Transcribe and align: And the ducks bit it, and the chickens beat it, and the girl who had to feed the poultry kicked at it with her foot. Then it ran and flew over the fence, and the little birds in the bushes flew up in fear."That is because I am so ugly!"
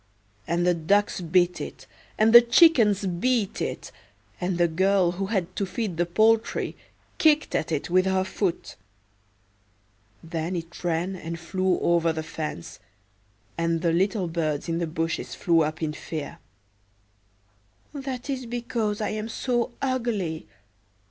And 0.47 0.65
the 0.65 0.73
ducks 0.73 1.21
bit 1.21 1.61
it, 1.61 1.85
and 2.17 2.33
the 2.33 2.41
chickens 2.41 3.05
beat 3.05 3.61
it, 3.61 3.91
and 4.41 4.57
the 4.57 4.67
girl 4.67 5.11
who 5.11 5.27
had 5.27 5.55
to 5.57 5.65
feed 5.67 5.97
the 5.97 6.07
poultry 6.07 6.75
kicked 7.19 7.53
at 7.53 7.71
it 7.71 7.87
with 7.91 8.05
her 8.07 8.23
foot. 8.23 8.77
Then 10.23 10.55
it 10.55 10.83
ran 10.83 11.15
and 11.15 11.39
flew 11.39 11.79
over 11.81 12.11
the 12.11 12.23
fence, 12.23 12.79
and 13.59 13.81
the 13.83 13.93
little 13.93 14.27
birds 14.27 14.67
in 14.67 14.79
the 14.79 14.87
bushes 14.87 15.35
flew 15.35 15.61
up 15.61 15.83
in 15.83 15.93
fear."That 17.93 18.27
is 18.27 18.47
because 18.47 19.01
I 19.01 19.09
am 19.09 19.29
so 19.29 19.69
ugly!" 19.83 20.47